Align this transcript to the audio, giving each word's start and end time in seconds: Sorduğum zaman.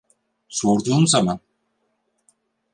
Sorduğum 0.49 1.07
zaman. 1.07 1.39